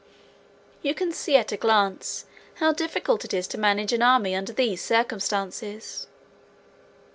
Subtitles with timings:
[0.81, 4.51] You can see at a glance how difficult it is to manage an army under
[4.51, 6.07] these circumstances.